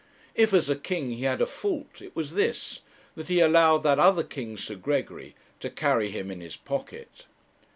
If 0.33 0.51
as 0.51 0.67
a 0.67 0.75
king 0.75 1.11
he 1.11 1.25
had 1.25 1.43
a 1.43 1.45
fault, 1.45 2.01
it 2.01 2.15
was 2.15 2.31
this, 2.33 2.81
that 3.13 3.29
he 3.29 3.39
allowed 3.39 3.83
that 3.83 3.99
other 3.99 4.23
king, 4.23 4.57
Sir 4.57 4.73
Gregory, 4.73 5.35
to 5.59 5.69
carry 5.69 6.09
him 6.09 6.31
in 6.31 6.41
his 6.41 6.55
pocket. 6.57 7.27